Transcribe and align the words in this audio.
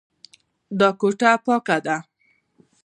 دا 0.79 0.89
کوټه 0.99 1.31
پاکه 1.45 1.77
ده. 1.85 1.97